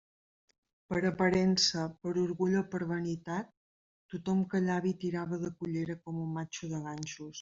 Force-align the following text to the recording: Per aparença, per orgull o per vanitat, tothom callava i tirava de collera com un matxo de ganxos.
Per 0.93 1.01
aparença, 1.09 1.83
per 2.05 2.13
orgull 2.21 2.55
o 2.61 2.63
per 2.75 2.81
vanitat, 2.93 3.51
tothom 4.15 4.41
callava 4.55 4.91
i 4.93 4.95
tirava 5.05 5.41
de 5.45 5.53
collera 5.61 5.99
com 6.07 6.23
un 6.25 6.33
matxo 6.41 6.73
de 6.73 6.81
ganxos. 6.89 7.29